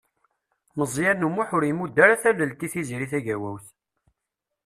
[0.77, 3.65] Meẓyan U Muḥ ur imudd ara tallelt i Tiziri Tagawawt.